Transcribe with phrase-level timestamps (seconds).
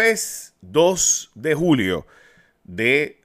[0.00, 2.06] Es 2 de julio
[2.64, 3.20] de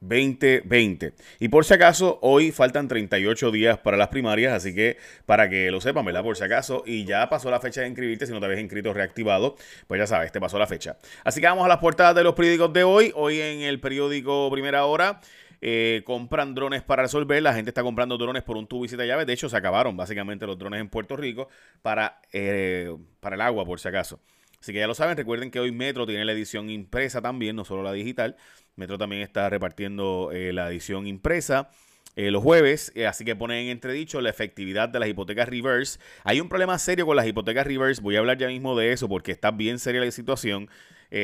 [0.00, 1.12] 2020.
[1.38, 5.70] Y por si acaso, hoy faltan 38 días para las primarias, así que para que
[5.70, 6.22] lo sepan, ¿verdad?
[6.22, 8.92] Por si acaso, y ya pasó la fecha de inscribirte, si no te habías inscrito
[8.94, 10.96] reactivado, pues ya sabes, te pasó la fecha.
[11.24, 13.12] Así que vamos a las portadas de los periódicos de hoy.
[13.14, 15.20] Hoy en el periódico Primera Hora.
[15.60, 17.42] Eh, compran drones para resolver.
[17.42, 19.26] La gente está comprando drones por un tubo y siete llaves.
[19.26, 21.48] De hecho, se acabaron básicamente los drones en Puerto Rico
[21.82, 24.20] para, eh, para el agua, por si acaso.
[24.60, 27.64] Así que ya lo saben, recuerden que hoy Metro tiene la edición impresa también, no
[27.64, 28.36] solo la digital.
[28.76, 31.70] Metro también está repartiendo eh, la edición impresa.
[32.16, 36.00] Eh, los jueves, eh, así que ponen en entredicho la efectividad de las hipotecas reverse.
[36.24, 39.08] Hay un problema serio con las hipotecas reverse, voy a hablar ya mismo de eso
[39.08, 40.68] porque está bien seria la situación.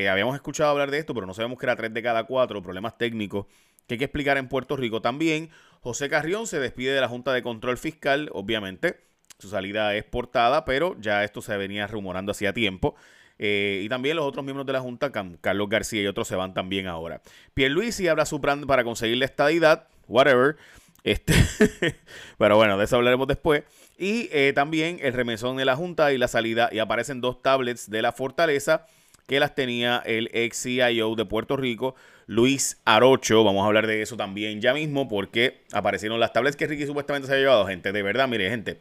[0.09, 2.97] habíamos escuchado hablar de esto, pero no sabemos que era 3 de cada 4, problemas
[2.97, 3.47] técnicos
[3.87, 5.01] que hay que explicar en Puerto Rico.
[5.01, 5.49] También
[5.81, 9.01] José Carrión se despide de la Junta de Control Fiscal, obviamente.
[9.37, 12.95] Su salida es portada, pero ya esto se venía rumorando hacía tiempo.
[13.37, 16.53] Eh, y también los otros miembros de la Junta, Carlos García y otros, se van
[16.53, 17.21] también ahora.
[17.53, 20.55] Pierluisi habla su plan para conseguir la estadidad, whatever.
[21.03, 21.33] Este,
[22.37, 23.63] pero bueno, de eso hablaremos después.
[23.97, 26.69] Y eh, también el remesón de la Junta y la salida.
[26.71, 28.85] Y aparecen dos tablets de la Fortaleza
[29.27, 31.95] que las tenía el ex CIO de Puerto Rico,
[32.27, 33.43] Luis Arocho.
[33.43, 37.27] Vamos a hablar de eso también ya mismo porque aparecieron las tablets que Ricky supuestamente
[37.27, 37.91] se ha llevado, gente.
[37.91, 38.79] De verdad, mire, gente.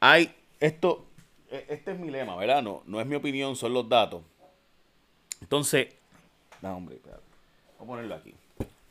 [0.00, 1.09] Hay esto
[1.50, 2.62] este es mi lema, ¿verdad?
[2.62, 4.22] No, no es mi opinión, son los datos.
[5.40, 5.88] Entonces,
[6.62, 6.98] no, hombre.
[7.04, 8.34] Voy a ponerlo aquí.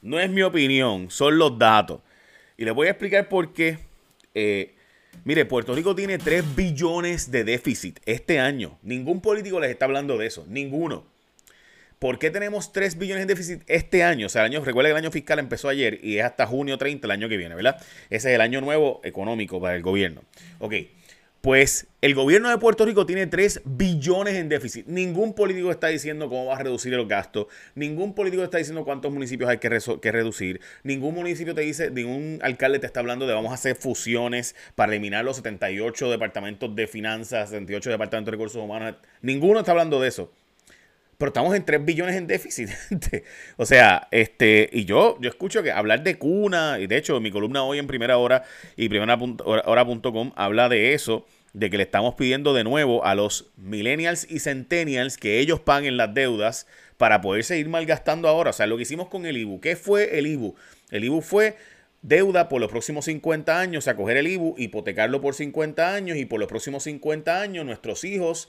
[0.02, 2.02] No es mi opinión, son los datos.
[2.58, 3.80] Y les voy a explicar por qué.
[4.34, 4.74] Eh,
[5.24, 8.78] mire, Puerto Rico tiene 3 billones de déficit este año.
[8.82, 10.46] Ningún político les está hablando de eso.
[10.48, 11.06] Ninguno.
[12.00, 14.28] ¿Por qué tenemos 3 billones de déficit este año?
[14.28, 16.78] O sea, el año, recuerda que el año fiscal empezó ayer y es hasta junio
[16.78, 17.78] 30 el año que viene, ¿verdad?
[18.10, 20.22] Ese es el año nuevo económico para el gobierno.
[20.60, 20.74] Ok.
[21.42, 24.86] Pues el gobierno de Puerto Rico tiene 3 billones en déficit.
[24.88, 27.48] Ningún político está diciendo cómo va a reducir los gastos.
[27.76, 29.70] Ningún político está diciendo cuántos municipios hay que,
[30.02, 30.60] que, reducir.
[30.84, 34.92] Ningún municipio te dice, ningún alcalde te está hablando de vamos a hacer fusiones para
[34.92, 38.96] eliminar los 78 departamentos de finanzas, 78 departamentos de recursos humanos.
[39.22, 40.34] Ninguno está hablando de eso.
[41.20, 42.70] Pero estamos en 3 billones en déficit.
[43.58, 47.30] o sea, este, y yo, yo escucho que hablar de cuna, y de hecho, mi
[47.30, 48.46] columna hoy en primera hora
[48.78, 53.52] y primera hora.com habla de eso de que le estamos pidiendo de nuevo a los
[53.58, 58.52] millennials y centennials que ellos paguen las deudas para poder seguir malgastando ahora.
[58.52, 59.60] O sea, lo que hicimos con el IBU.
[59.60, 60.56] ¿Qué fue el IBU?
[60.90, 61.58] El IBU fue
[62.02, 66.16] deuda por los próximos 50 años, o sea, coger el IBU, hipotecarlo por 50 años
[66.18, 68.48] y por los próximos 50 años nuestros hijos,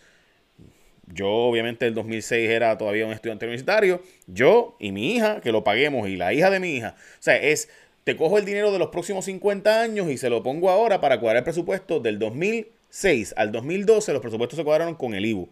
[1.12, 5.64] yo obviamente el 2006 era todavía un estudiante universitario, yo y mi hija, que lo
[5.64, 6.94] paguemos y la hija de mi hija.
[6.96, 7.68] O sea, es,
[8.04, 11.20] te cojo el dinero de los próximos 50 años y se lo pongo ahora para
[11.20, 15.48] cuadrar el presupuesto del 2000 6 al 2012 los presupuestos se cuadraron con el IBU.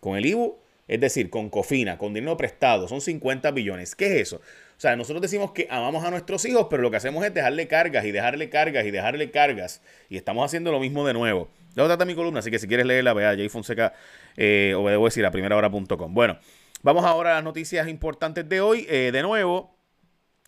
[0.00, 3.94] Con el IBU, es decir, con COFINA, con dinero prestado, son 50 billones.
[3.94, 4.40] ¿Qué es eso?
[4.80, 7.68] O sea, nosotros decimos que amamos a nuestros hijos, pero lo que hacemos es dejarle
[7.68, 9.82] cargas y dejarle cargas y dejarle cargas.
[10.08, 11.50] Y estamos haciendo lo mismo de nuevo.
[11.76, 13.92] Ya trata mi columna, así que si quieres leerla, vea Jay Fonseca,
[14.38, 16.14] eh, o debo decir, a primera hora.com.
[16.14, 16.38] Bueno,
[16.80, 18.86] vamos ahora a las noticias importantes de hoy.
[18.88, 19.76] Eh, de nuevo,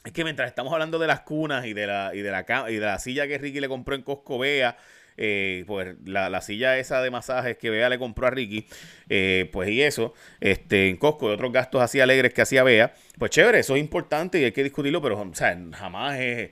[0.02, 2.76] es que mientras estamos hablando de las cunas y de la, y de la, y
[2.76, 4.78] de la silla que Ricky le compró en Costco Vea,
[5.24, 8.66] eh, pues la, silla esa de masajes que Bea le compró a Ricky,
[9.08, 12.92] eh, pues y eso, este, en Costco y otros gastos así alegres que hacía Bea,
[13.18, 16.50] pues chévere, eso es importante y hay que discutirlo, pero o sea, jamás es...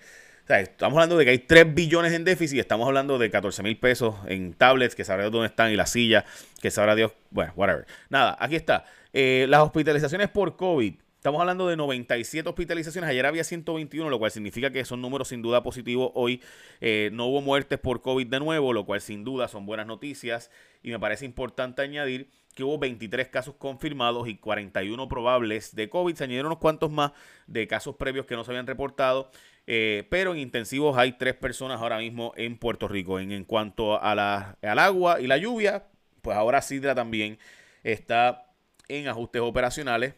[0.48, 4.16] Estamos hablando de que hay 3 billones en déficit, estamos hablando de 14 mil pesos
[4.26, 6.24] en tablets, que sabrá dónde están, y la silla,
[6.60, 7.86] que sabrá Dios, bueno, whatever.
[8.08, 8.84] Nada, aquí está.
[9.12, 10.94] Eh, las hospitalizaciones por COVID.
[11.20, 13.10] Estamos hablando de 97 hospitalizaciones.
[13.10, 16.12] Ayer había 121, lo cual significa que son números sin duda positivos.
[16.14, 16.40] Hoy
[16.80, 20.50] eh, no hubo muertes por COVID de nuevo, lo cual sin duda son buenas noticias.
[20.82, 26.14] Y me parece importante añadir que hubo 23 casos confirmados y 41 probables de COVID.
[26.14, 27.12] Se añadieron unos cuantos más
[27.46, 29.30] de casos previos que no se habían reportado.
[29.66, 33.20] Eh, pero en intensivos hay tres personas ahora mismo en Puerto Rico.
[33.20, 35.84] En, en cuanto a la, al agua y la lluvia,
[36.22, 37.38] pues ahora Sidra también
[37.82, 38.46] está
[38.88, 40.14] en ajustes operacionales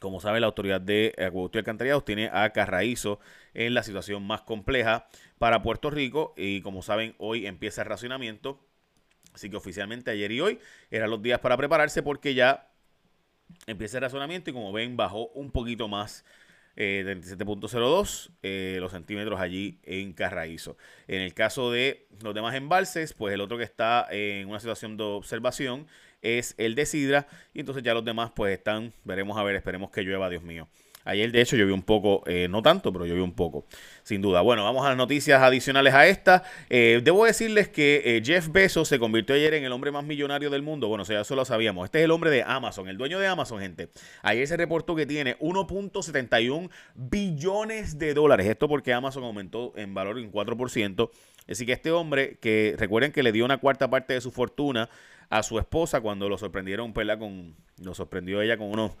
[0.00, 3.18] como sabe, la autoridad de acueducto y alcantarillados tiene a Carraízo
[3.54, 5.08] en la situación más compleja
[5.38, 6.34] para Puerto Rico.
[6.36, 8.60] Y como saben, hoy empieza el racionamiento.
[9.34, 10.58] Así que oficialmente ayer y hoy
[10.90, 12.70] eran los días para prepararse porque ya
[13.66, 16.24] empieza el racionamiento y como ven bajó un poquito más
[16.80, 20.76] eh, 37.02 eh, los centímetros allí en Carraízo.
[21.08, 24.96] En el caso de los demás embalses, pues el otro que está en una situación
[24.96, 25.88] de observación
[26.22, 27.26] es el de Sidra.
[27.54, 30.68] Y entonces ya los demás pues están, veremos a ver, esperemos que llueva, Dios mío.
[31.08, 33.64] Ayer, de hecho, llovió un poco, eh, no tanto, pero llovió un poco,
[34.02, 34.42] sin duda.
[34.42, 36.42] Bueno, vamos a las noticias adicionales a esta.
[36.68, 40.50] Eh, debo decirles que eh, Jeff Bezos se convirtió ayer en el hombre más millonario
[40.50, 40.86] del mundo.
[40.86, 41.86] Bueno, o sea, eso lo sabíamos.
[41.86, 43.88] Este es el hombre de Amazon, el dueño de Amazon, gente.
[44.20, 48.46] Ayer se reportó que tiene 1.71 billones de dólares.
[48.46, 51.10] Esto porque Amazon aumentó en valor en 4%.
[51.48, 54.90] Así que este hombre, que recuerden que le dio una cuarta parte de su fortuna
[55.30, 58.92] a su esposa cuando lo sorprendieron, Con, lo sorprendió ella con unos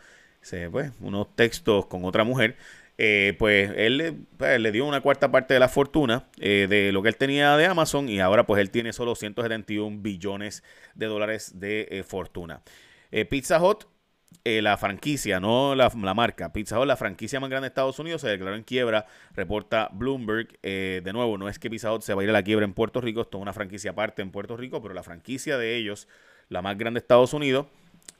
[0.70, 2.56] pues, unos textos con otra mujer,
[2.96, 7.02] eh, pues él pues, le dio una cuarta parte de la fortuna eh, de lo
[7.02, 10.64] que él tenía de Amazon y ahora pues él tiene solo 171 billones
[10.94, 12.62] de dólares de eh, fortuna.
[13.30, 13.84] Pizza Hut,
[14.44, 18.28] la franquicia, no la, marca, Pizza Hut, la franquicia más grande de Estados Unidos, se
[18.28, 20.58] declaró en quiebra, reporta Bloomberg.
[20.62, 22.72] de nuevo, no es que Pizza Hut se va a ir a la quiebra en
[22.72, 26.08] Puerto Rico, esto es una franquicia aparte en Puerto Rico, pero la franquicia de ellos,
[26.48, 27.66] la más grande de Estados Unidos,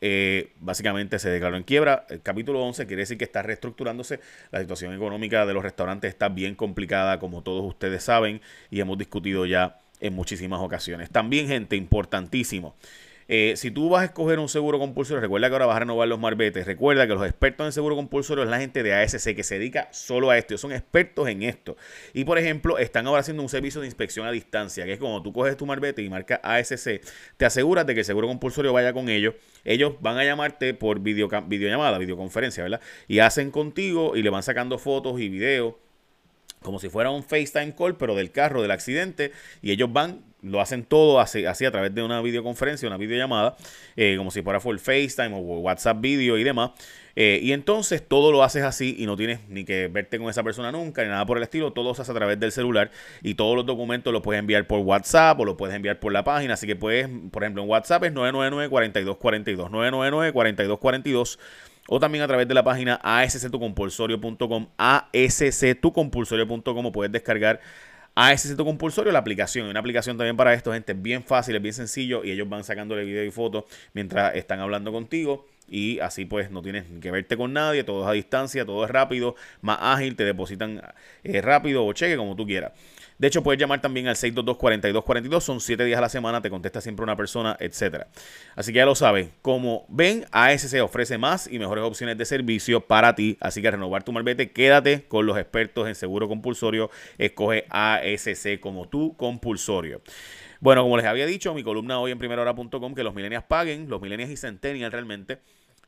[0.00, 2.06] eh, básicamente se declaró en quiebra.
[2.08, 4.20] El capítulo 11 quiere decir que está reestructurándose.
[4.50, 8.40] La situación económica de los restaurantes está bien complicada, como todos ustedes saben,
[8.70, 11.10] y hemos discutido ya en muchísimas ocasiones.
[11.10, 12.76] También, gente, importantísimo.
[13.30, 16.08] Eh, si tú vas a escoger un seguro compulsorio, recuerda que ahora vas a renovar
[16.08, 16.66] los marbetes.
[16.66, 19.88] Recuerda que los expertos en seguro compulsorio es la gente de ASC que se dedica
[19.92, 20.56] solo a esto.
[20.56, 21.76] son expertos en esto.
[22.14, 25.22] Y por ejemplo, están ahora haciendo un servicio de inspección a distancia, que es como
[25.22, 27.02] tú coges tu marbete y marcas ASC,
[27.36, 29.34] te aseguras de que el seguro compulsorio vaya con ellos.
[29.64, 32.80] Ellos van a llamarte por videollamada, videoconferencia, ¿verdad?
[33.08, 35.74] Y hacen contigo y le van sacando fotos y videos
[36.62, 39.32] como si fuera un FaceTime call, pero del carro, del accidente,
[39.62, 43.56] y ellos van, lo hacen todo así, así a través de una videoconferencia, una videollamada,
[43.96, 46.70] eh, como si fuera por FaceTime o WhatsApp video y demás.
[47.20, 50.44] Eh, y entonces todo lo haces así y no tienes ni que verte con esa
[50.44, 52.92] persona nunca, ni nada por el estilo, todo lo haces a través del celular
[53.22, 56.22] y todos los documentos los puedes enviar por WhatsApp o los puedes enviar por la
[56.22, 61.40] página, así que puedes, por ejemplo, en WhatsApp es 999-4242, 999-4242
[61.88, 67.58] o también a través de la página asctucompulsorio.com, asctucompulsorio.com puedes descargar
[68.20, 69.68] ASC tu compulsorio, la aplicación.
[69.68, 73.04] Una aplicación también para esto, gente, bien fácil, es bien sencillo y ellos van sacándole
[73.04, 77.52] video y fotos mientras están hablando contigo y así pues no tienes que verte con
[77.52, 80.82] nadie, todo es a distancia, todo es rápido, más ágil, te depositan
[81.22, 82.72] eh, rápido o cheque como tú quieras.
[83.18, 85.40] De hecho, puedes llamar también al 622-4242.
[85.40, 88.06] Son 7 días a la semana, te contesta siempre una persona, etcétera.
[88.54, 89.32] Así que ya lo saben.
[89.42, 93.36] Como ven, ASC ofrece más y mejores opciones de servicio para ti.
[93.40, 96.90] Así que renovar tu malvete, quédate con los expertos en seguro compulsorio.
[97.18, 100.00] Escoge ASC como tu compulsorio.
[100.60, 104.00] Bueno, como les había dicho, mi columna hoy en primerahora.com, que los millennials paguen, los
[104.00, 105.38] millennials y centennials realmente.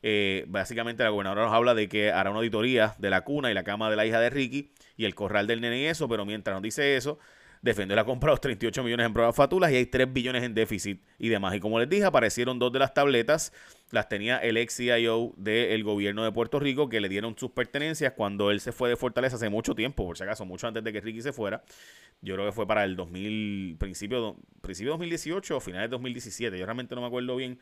[0.03, 3.53] Eh, básicamente la gobernadora nos habla de que hará una auditoría de la cuna y
[3.53, 6.25] la cama de la hija de Ricky y el corral del nene y eso, pero
[6.25, 7.19] mientras nos dice eso,
[7.61, 11.29] Defender ha comprado 38 millones en pruebas fatulas y hay 3 billones en déficit y
[11.29, 11.53] demás.
[11.53, 13.53] Y como les dije, aparecieron dos de las tabletas.
[13.91, 18.13] Las tenía el ex CIO del gobierno de Puerto Rico que le dieron sus pertenencias
[18.13, 20.91] cuando él se fue de Fortaleza hace mucho tiempo, por si acaso, mucho antes de
[20.91, 21.63] que Ricky se fuera.
[22.21, 26.57] Yo creo que fue para el 2000, principio, principio 2018 o finales de 2017.
[26.57, 27.59] Yo realmente no me acuerdo bien.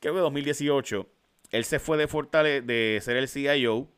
[0.00, 1.08] Creo que 2018
[1.50, 3.88] él se fue de Fortaleza, de ser el CIO.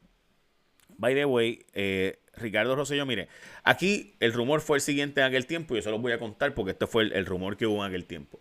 [0.98, 3.28] By the way, eh, Ricardo Rosselló, mire,
[3.64, 6.18] aquí el rumor fue el siguiente en aquel tiempo, y yo se los voy a
[6.18, 8.40] contar porque este fue el, rumor que hubo en aquel tiempo.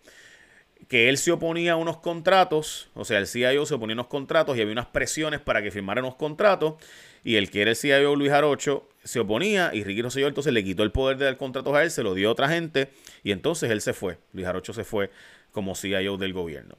[0.87, 4.07] Que él se oponía a unos contratos, o sea, el CIO se oponía a unos
[4.07, 6.75] contratos y había unas presiones para que firmara unos contratos,
[7.23, 10.63] y el que era el CIO Luis Arocho se oponía, y Ricky Rosselló entonces le
[10.63, 12.89] quitó el poder de dar contratos a él, se lo dio a otra gente,
[13.23, 14.17] y entonces él se fue.
[14.33, 15.11] Luis Arocho se fue
[15.51, 16.77] como CIO del gobierno.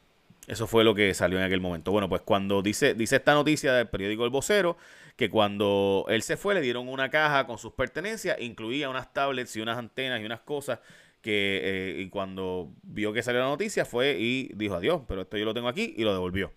[0.50, 1.92] Eso fue lo que salió en aquel momento.
[1.92, 4.76] Bueno, pues cuando dice, dice esta noticia del periódico El Vocero,
[5.14, 9.54] que cuando él se fue le dieron una caja con sus pertenencias, incluía unas tablets
[9.54, 10.80] y unas antenas y unas cosas
[11.22, 15.36] que eh, y cuando vio que salió la noticia fue y dijo adiós, pero esto
[15.36, 16.52] yo lo tengo aquí y lo devolvió.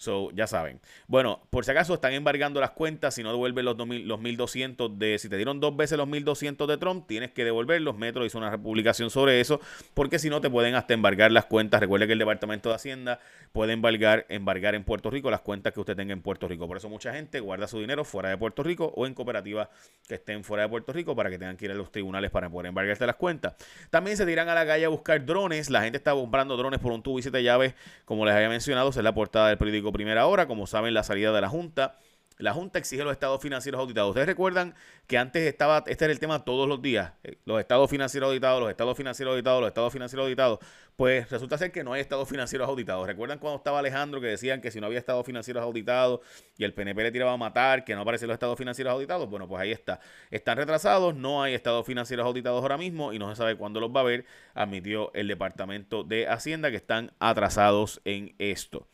[0.00, 0.80] So, ya saben.
[1.08, 4.98] Bueno, por si acaso están embargando las cuentas, si no devuelven los, 2000, los 1200
[4.98, 7.98] de, si te dieron dos veces los 1200 de Trump, tienes que devolverlos.
[7.98, 9.60] Metro hizo una publicación sobre eso,
[9.92, 11.80] porque si no te pueden hasta embargar las cuentas.
[11.80, 13.20] Recuerde que el Departamento de Hacienda
[13.52, 16.66] puede embargar, embargar en Puerto Rico las cuentas que usted tenga en Puerto Rico.
[16.66, 19.68] Por eso mucha gente guarda su dinero fuera de Puerto Rico o en cooperativas
[20.08, 22.48] que estén fuera de Puerto Rico para que tengan que ir a los tribunales para
[22.48, 23.54] poder embargarte las cuentas.
[23.90, 25.68] También se tiran a la calle a buscar drones.
[25.68, 27.74] La gente está comprando drones por un tubo y siete llaves,
[28.06, 30.46] como les había mencionado, es la portada del periódico Primera Hora.
[30.46, 31.98] Como saben, la salida de la Junta.
[32.40, 34.10] La Junta exige los estados financieros auditados.
[34.10, 34.74] Ustedes recuerdan
[35.06, 38.60] que antes estaba, este era el tema todos los días, eh, los estados financieros auditados,
[38.60, 40.58] los estados financieros auditados, los estados financieros auditados.
[40.96, 43.06] Pues resulta ser que no hay estados financieros auditados.
[43.06, 46.20] ¿Recuerdan cuando estaba Alejandro que decían que si no había estados financieros auditados
[46.56, 49.28] y el PNP le tiraba a matar, que no aparecen los estados financieros auditados?
[49.28, 50.00] Bueno, pues ahí está.
[50.30, 53.90] Están retrasados, no hay estados financieros auditados ahora mismo y no se sabe cuándo los
[53.90, 58.86] va a haber, admitió el Departamento de Hacienda que están atrasados en esto.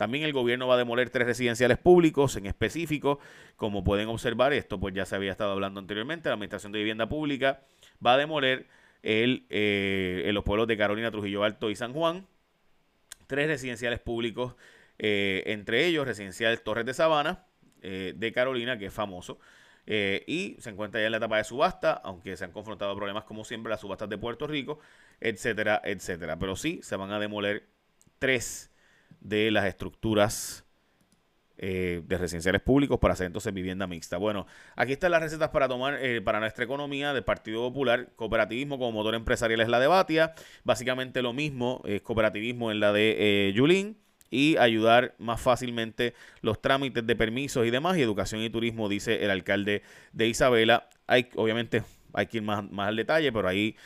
[0.00, 3.18] También el gobierno va a demoler tres residenciales públicos en específico.
[3.56, 6.30] Como pueden observar, esto pues ya se había estado hablando anteriormente.
[6.30, 7.60] La Administración de Vivienda Pública
[8.02, 8.66] va a demoler
[9.02, 12.26] el, eh, en los pueblos de Carolina, Trujillo Alto y San Juan
[13.26, 14.54] tres residenciales públicos,
[14.98, 17.44] eh, entre ellos residencial Torres de Sabana
[17.82, 19.38] eh, de Carolina, que es famoso.
[19.86, 23.44] y se encuentra ya en la etapa de subasta, aunque se han confrontado problemas como
[23.44, 24.78] siempre las subastas de Puerto Rico,
[25.20, 26.38] etcétera, etcétera.
[26.38, 27.66] Pero sí, se van a demoler
[28.18, 28.69] tres
[29.20, 30.64] de las estructuras
[31.62, 34.16] eh, de residenciales públicos para hacer entonces vivienda mixta.
[34.16, 34.46] Bueno,
[34.76, 38.08] aquí están las recetas para tomar eh, para nuestra economía del Partido Popular.
[38.16, 40.32] Cooperativismo como motor empresarial es la de Batia.
[40.64, 43.98] Básicamente lo mismo es cooperativismo en la de eh, Yulín.
[44.30, 47.98] Y ayudar más fácilmente los trámites de permisos y demás.
[47.98, 50.88] Y educación y turismo, dice el alcalde de Isabela.
[51.08, 51.82] Hay, obviamente,
[52.14, 53.76] hay que ir más, más al detalle, pero ahí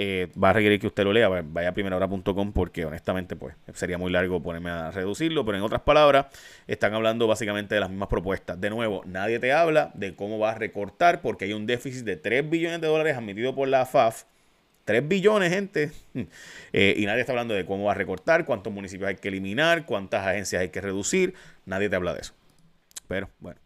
[0.00, 3.98] eh, va a requerir que usted lo lea, vaya a primerahora.com porque honestamente pues sería
[3.98, 6.26] muy largo ponerme a reducirlo, pero en otras palabras
[6.68, 8.60] están hablando básicamente de las mismas propuestas.
[8.60, 12.14] De nuevo, nadie te habla de cómo va a recortar porque hay un déficit de
[12.14, 14.22] 3 billones de dólares admitido por la FAF.
[14.84, 15.90] 3 billones, gente.
[16.72, 19.86] Eh, y nadie está hablando de cómo va a recortar, cuántos municipios hay que eliminar,
[19.86, 21.34] cuántas agencias hay que reducir.
[21.64, 22.34] Nadie te habla de eso.
[23.08, 23.58] Pero bueno.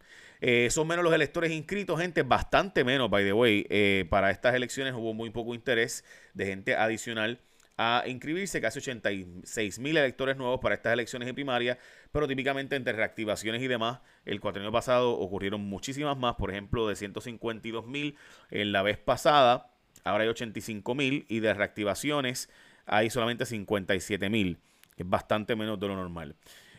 [0.45, 3.65] Eh, son menos los electores inscritos, gente, bastante menos, by the way.
[3.69, 7.39] Eh, para estas elecciones hubo muy poco interés de gente adicional
[7.77, 11.77] a inscribirse, casi 86 mil electores nuevos para estas elecciones y primarias,
[12.11, 16.97] pero típicamente entre reactivaciones y demás, el cuatrienio pasado ocurrieron muchísimas más, por ejemplo, de
[16.97, 18.17] 152 mil
[18.51, 19.71] en la vez pasada,
[20.03, 22.49] ahora hay 85 mil y de reactivaciones
[22.85, 24.59] hay solamente 57 mil,
[24.97, 26.35] es bastante menos de lo normal.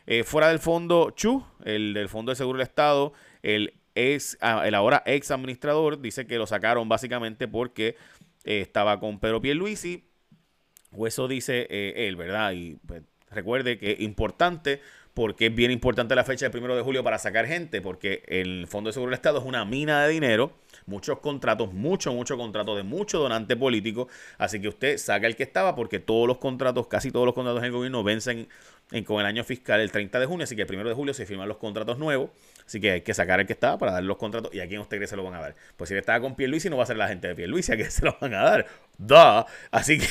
[0.07, 4.67] Eh, fuera del fondo Chu, el del Fondo de Seguro del Estado, el, ex, ah,
[4.67, 7.97] el ahora ex administrador dice que lo sacaron básicamente porque
[8.45, 10.09] eh, estaba con Pedro Pierluisi,
[10.91, 12.53] o eso dice eh, él, ¿verdad?
[12.53, 14.81] Y pues, recuerde que es importante
[15.13, 18.67] porque es bien importante la fecha del primero de julio para sacar gente, porque el
[18.67, 20.53] Fondo de Seguro del Estado es una mina de dinero,
[20.87, 24.09] muchos contratos, mucho, mucho contrato de mucho donante político,
[24.39, 27.63] así que usted saca el que estaba porque todos los contratos, casi todos los contratos
[27.63, 28.49] del gobierno vencen
[29.07, 31.27] con el año fiscal el 30 de junio, así que el 1 de julio se
[31.27, 32.31] firman los contratos nuevos,
[32.67, 34.81] así que hay que sacar el que estaba para dar los contratos y a quién
[34.81, 35.55] usted cree se lo van a dar.
[35.77, 37.77] Pues si él estaba con Pierluisi no va a ser la gente de Pierluisi, a
[37.77, 38.67] quién se lo van a dar.
[38.99, 39.45] Duh.
[39.71, 40.07] Así que,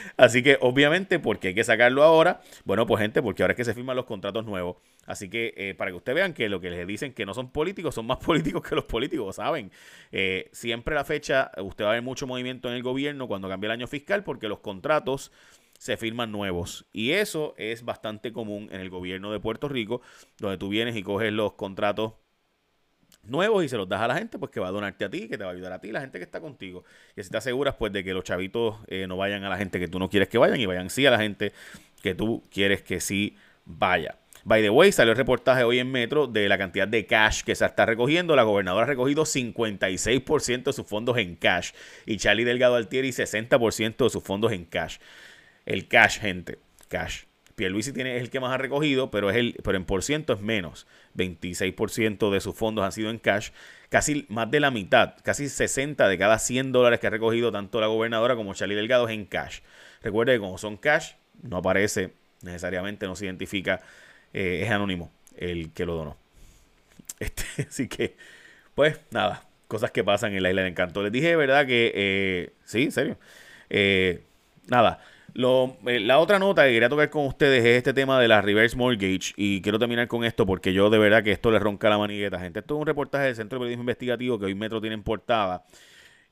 [0.16, 2.40] así que obviamente, porque hay que sacarlo ahora?
[2.64, 4.76] Bueno, pues gente, porque ahora es que se firman los contratos nuevos.
[5.04, 7.50] Así que eh, para que ustedes vean que lo que les dicen que no son
[7.50, 9.70] políticos son más políticos que los políticos, ¿saben?
[10.12, 13.68] Eh, siempre la fecha, usted va a ver mucho movimiento en el gobierno cuando cambia
[13.68, 15.32] el año fiscal porque los contratos
[15.78, 16.86] se firman nuevos.
[16.92, 20.02] Y eso es bastante común en el gobierno de Puerto Rico,
[20.38, 22.14] donde tú vienes y coges los contratos
[23.22, 25.28] nuevos y se los das a la gente, pues que va a donarte a ti,
[25.28, 26.84] que te va a ayudar a ti, la gente que está contigo.
[27.16, 29.78] Y así te aseguras, pues, de que los chavitos eh, no vayan a la gente
[29.78, 31.52] que tú no quieres que vayan y vayan sí a la gente
[32.02, 34.18] que tú quieres que sí vaya.
[34.44, 37.54] By the way, salió el reportaje hoy en Metro de la cantidad de cash que
[37.54, 38.34] se está recogiendo.
[38.34, 41.72] La gobernadora ha recogido 56% de sus fondos en cash
[42.06, 44.98] y Charlie Delgado Altieri 60% de sus fondos en cash.
[45.68, 46.58] El cash, gente.
[46.88, 47.24] Cash.
[47.54, 50.32] Pierluisi tiene, es el que más ha recogido, pero, es el, pero en por ciento
[50.32, 50.86] es menos.
[51.14, 53.50] 26% de sus fondos han sido en cash.
[53.90, 57.82] Casi más de la mitad, casi 60 de cada 100 dólares que ha recogido tanto
[57.82, 59.58] la gobernadora como Charlie Delgado es en cash.
[60.02, 63.82] Recuerde que como son cash, no aparece necesariamente, no se identifica,
[64.32, 66.16] eh, es anónimo el que lo donó.
[67.20, 68.16] Este, así que,
[68.74, 71.02] pues nada, cosas que pasan en la isla de encanto.
[71.02, 71.66] Les dije, ¿verdad?
[71.66, 73.18] Que, eh, sí, serio.
[73.68, 74.22] Eh,
[74.68, 75.02] nada,
[75.34, 78.76] eh, la otra nota que quería tocar con ustedes es este tema de la reverse
[78.76, 81.98] mortgage y quiero terminar con esto porque yo de verdad que esto le ronca la
[81.98, 82.60] manigueta, gente.
[82.60, 85.64] Esto es un reportaje del Centro de Periodismo Investigativo que hoy Metro tiene en portada.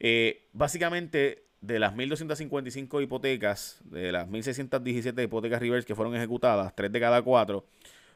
[0.00, 6.92] Eh, básicamente, de las 1.255 hipotecas, de las 1.617 hipotecas reverse que fueron ejecutadas, tres
[6.92, 7.66] de cada cuatro,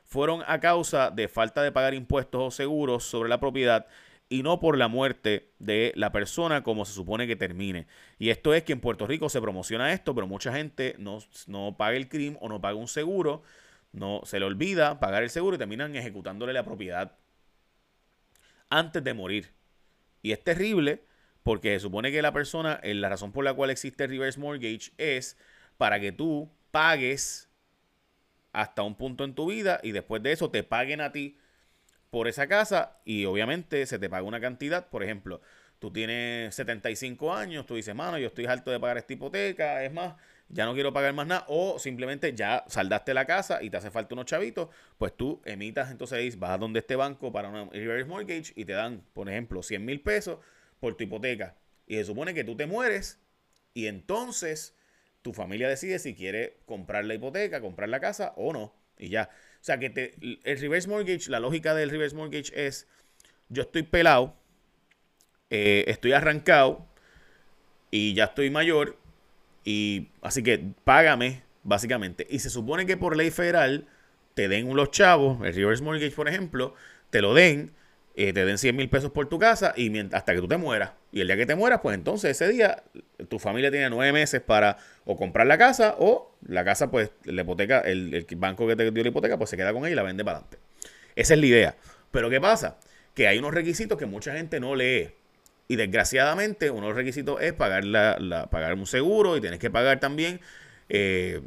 [0.04, 3.86] fueron a causa de falta de pagar impuestos o seguros sobre la propiedad
[4.32, 7.88] y no por la muerte de la persona como se supone que termine.
[8.18, 11.18] Y esto es que en Puerto Rico se promociona esto, pero mucha gente no,
[11.48, 13.42] no paga el crimen o no paga un seguro,
[13.92, 17.18] no se le olvida pagar el seguro y terminan ejecutándole la propiedad
[18.68, 19.50] antes de morir.
[20.22, 21.02] Y es terrible
[21.42, 24.92] porque se supone que la persona, eh, la razón por la cual existe reverse mortgage
[24.96, 25.36] es
[25.76, 27.48] para que tú pagues
[28.52, 31.36] hasta un punto en tu vida y después de eso te paguen a ti
[32.10, 34.88] por esa casa y obviamente se te paga una cantidad.
[34.88, 35.40] Por ejemplo,
[35.78, 39.92] tú tienes 75 años, tú dices, mano, yo estoy harto de pagar esta hipoteca, es
[39.92, 40.14] más,
[40.48, 43.90] ya no quiero pagar más nada, o simplemente ya saldaste la casa y te hace
[43.90, 48.08] falta unos chavitos, pues tú emitas entonces, vas a donde este banco para una reverse
[48.08, 50.38] mortgage y te dan, por ejemplo, 100 mil pesos
[50.80, 51.56] por tu hipoteca.
[51.86, 53.20] Y se supone que tú te mueres
[53.74, 54.76] y entonces
[55.22, 58.74] tu familia decide si quiere comprar la hipoteca, comprar la casa o no.
[58.98, 59.30] Y ya.
[59.60, 62.86] O sea, que te, el reverse mortgage, la lógica del reverse mortgage es,
[63.50, 64.34] yo estoy pelado,
[65.50, 66.86] eh, estoy arrancado
[67.90, 68.96] y ya estoy mayor,
[69.64, 72.26] y así que págame, básicamente.
[72.30, 73.86] Y se supone que por ley federal
[74.34, 76.74] te den los chavos, el reverse mortgage, por ejemplo,
[77.10, 77.72] te lo den,
[78.22, 80.92] eh, te den 100 mil pesos por tu casa y hasta que tú te mueras.
[81.10, 82.82] Y el día que te mueras, pues entonces ese día
[83.30, 87.40] tu familia tiene nueve meses para o comprar la casa o la casa, pues la
[87.40, 90.02] hipoteca, el, banco que te dio la hipoteca, pues se queda con ella y la
[90.02, 90.58] vende para adelante.
[91.16, 91.76] Esa es la idea.
[92.10, 92.76] Pero ¿qué pasa?
[93.14, 95.14] Que hay unos requisitos que mucha gente no lee.
[95.66, 99.70] Y desgraciadamente, uno de los requisitos es pagar, la, pagar un seguro y tienes que
[99.70, 100.40] pagar también
[100.90, 101.40] eh,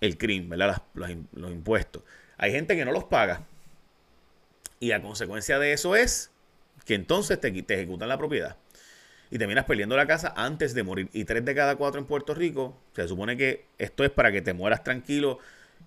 [0.00, 0.82] el crimen, ¿verdad?
[0.94, 2.04] los, impuestos.
[2.38, 3.42] Hay gente que no los paga.
[4.80, 6.30] Y la consecuencia de eso es
[6.84, 8.56] que entonces te, te ejecutan la propiedad
[9.30, 11.08] y terminas perdiendo la casa antes de morir.
[11.12, 14.42] Y tres de cada cuatro en Puerto Rico, se supone que esto es para que
[14.42, 15.38] te mueras tranquilo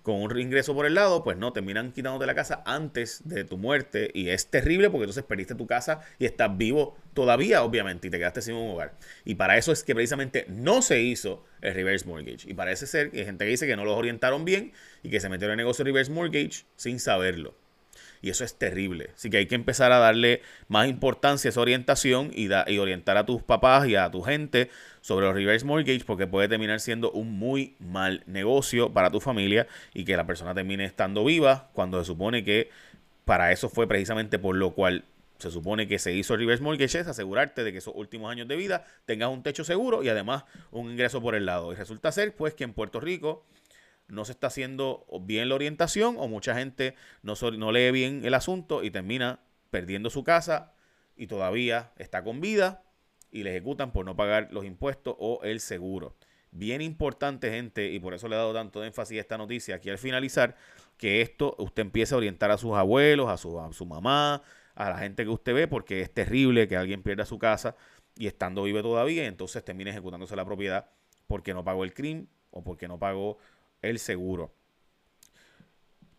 [0.02, 3.58] con un ingreso por el lado, pues no, terminan quitándote la casa antes de tu
[3.58, 8.10] muerte y es terrible porque entonces perdiste tu casa y estás vivo todavía, obviamente, y
[8.10, 8.94] te quedaste sin un hogar.
[9.24, 12.48] Y para eso es que precisamente no se hizo el reverse mortgage.
[12.50, 15.20] Y parece ser que hay gente que dice que no los orientaron bien y que
[15.20, 17.54] se metieron en el negocio de reverse mortgage sin saberlo.
[18.22, 19.10] Y eso es terrible.
[19.14, 23.16] Así que hay que empezar a darle más importancia a esa orientación y, y orientar
[23.16, 24.68] a tus papás y a tu gente
[25.00, 29.66] sobre los reverse mortgage porque puede terminar siendo un muy mal negocio para tu familia
[29.94, 32.68] y que la persona termine estando viva cuando se supone que
[33.24, 35.04] para eso fue precisamente por lo cual
[35.40, 38.46] se supone que se hizo el reverse mortgage es asegurarte de que esos últimos años
[38.46, 41.72] de vida tengas un techo seguro y además un ingreso por el lado.
[41.72, 43.44] Y resulta ser pues que en Puerto Rico
[44.10, 48.34] no se está haciendo bien la orientación o mucha gente no, no lee bien el
[48.34, 49.40] asunto y termina
[49.70, 50.74] perdiendo su casa
[51.16, 52.82] y todavía está con vida
[53.30, 56.16] y le ejecutan por no pagar los impuestos o el seguro.
[56.52, 59.88] Bien importante, gente, y por eso le he dado tanto énfasis a esta noticia aquí
[59.88, 60.56] al finalizar,
[60.96, 64.42] que esto usted empiece a orientar a sus abuelos, a su, a su mamá,
[64.74, 67.76] a la gente que usted ve, porque es terrible que alguien pierda su casa
[68.16, 70.90] y estando vive todavía, entonces termine ejecutándose la propiedad
[71.26, 73.38] porque no pagó el crimen o porque no pagó
[73.82, 74.52] el seguro.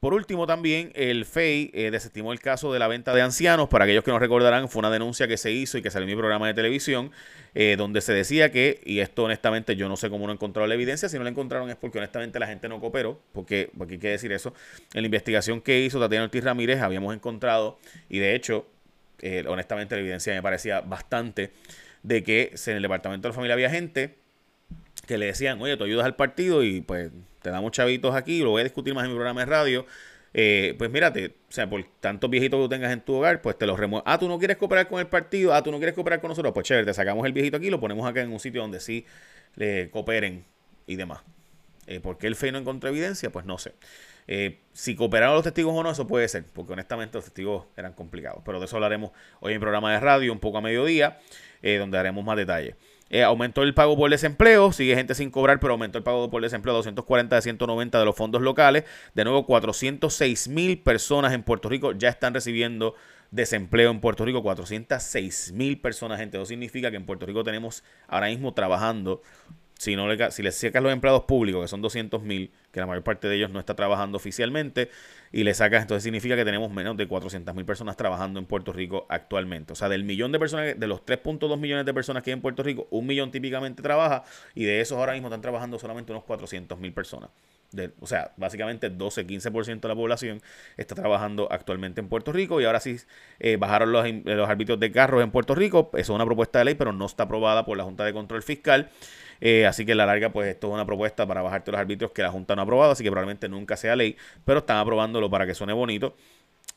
[0.01, 3.69] Por último, también el FEI eh, desestimó el caso de la venta de ancianos.
[3.69, 6.15] Para aquellos que no recordarán, fue una denuncia que se hizo y que salió en
[6.15, 7.11] mi programa de televisión,
[7.53, 10.73] eh, donde se decía que, y esto honestamente yo no sé cómo no encontraron la
[10.73, 13.99] evidencia, si no la encontraron es porque honestamente la gente no cooperó, porque, porque hay
[13.99, 14.55] que decir eso.
[14.95, 17.77] En la investigación que hizo Tatiana Ortiz Ramírez habíamos encontrado,
[18.09, 18.65] y de hecho,
[19.19, 21.51] eh, honestamente la evidencia me parecía bastante,
[22.01, 24.15] de que en el departamento de la familia había gente
[25.05, 27.11] que le decían, oye, tú ayudas al partido y pues
[27.41, 29.85] te damos chavitos aquí, lo voy a discutir más en mi programa de radio.
[30.33, 33.57] Eh, pues mírate, o sea, por tantos viejitos que tú tengas en tu hogar, pues
[33.57, 34.03] te los remueves.
[34.05, 36.53] Ah, tú no quieres cooperar con el partido, ah, tú no quieres cooperar con nosotros,
[36.53, 39.05] pues chévere, te sacamos el viejito aquí, lo ponemos acá en un sitio donde sí
[39.55, 40.45] le cooperen
[40.87, 41.21] y demás.
[41.87, 43.29] Eh, ¿Por qué el FEI no encontró evidencia?
[43.31, 43.73] Pues no sé.
[44.27, 47.91] Eh, si cooperaron los testigos o no, eso puede ser, porque honestamente los testigos eran
[47.93, 48.41] complicados.
[48.45, 49.11] Pero de eso hablaremos
[49.41, 51.19] hoy en programa de radio, un poco a mediodía,
[51.61, 52.75] donde haremos más detalles.
[53.13, 56.41] Eh, aumentó el pago por desempleo, sigue gente sin cobrar, pero aumentó el pago por
[56.41, 58.85] desempleo a 240 de 190 de los fondos locales.
[59.13, 62.95] De nuevo, 406 mil personas en Puerto Rico ya están recibiendo
[63.29, 64.41] desempleo en Puerto Rico.
[64.41, 66.37] 406 mil personas, gente.
[66.37, 69.21] Eso significa que en Puerto Rico tenemos ahora mismo trabajando
[69.81, 72.85] si, no le, si le sacas los empleados públicos, que son 200 mil, que la
[72.85, 74.91] mayor parte de ellos no está trabajando oficialmente,
[75.31, 78.73] y le sacas, entonces significa que tenemos menos de 400 mil personas trabajando en Puerto
[78.73, 79.73] Rico actualmente.
[79.73, 82.41] O sea, del millón de personas, de los 3.2 millones de personas que hay en
[82.41, 86.25] Puerto Rico, un millón típicamente trabaja, y de esos ahora mismo están trabajando solamente unos
[86.25, 87.31] 400 mil personas.
[87.99, 90.41] O sea, básicamente 12-15% de la población
[90.77, 92.97] está trabajando actualmente en Puerto Rico y ahora sí
[93.39, 95.89] eh, bajaron los, los de carros en Puerto Rico.
[95.93, 98.43] Eso es una propuesta de ley, pero no está aprobada por la Junta de Control
[98.43, 98.89] Fiscal.
[99.39, 102.11] Eh, así que a la larga, pues esto es una propuesta para bajarte los arbitrios
[102.11, 105.29] que la Junta no ha aprobado, así que probablemente nunca sea ley, pero están aprobándolo
[105.29, 106.15] para que suene bonito.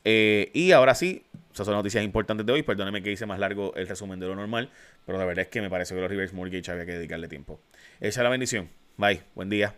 [0.05, 2.63] Eh, y ahora sí, esas son noticias importantes de hoy.
[2.63, 4.71] Perdóneme que hice más largo el resumen de lo normal,
[5.07, 7.61] pero la verdad es que me parece que los reverse mortgage había que dedicarle tiempo.
[8.01, 8.69] Echa la bendición.
[8.97, 9.23] Bye.
[9.35, 9.75] Buen día.